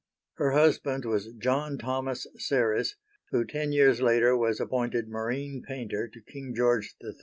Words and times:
Her 0.37 0.53
husband 0.53 1.05
was 1.05 1.31
John 1.37 1.77
Thomas 1.77 2.25
Serres 2.35 2.95
who 3.29 3.45
ten 3.45 3.71
years 3.71 4.01
later 4.01 4.35
was 4.35 4.59
appointed 4.59 5.07
marine 5.07 5.61
painter 5.61 6.07
to 6.07 6.21
King 6.21 6.55
George 6.55 6.95
III. 7.03 7.11